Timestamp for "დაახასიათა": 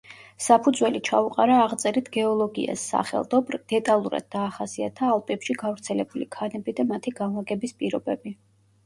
4.37-5.11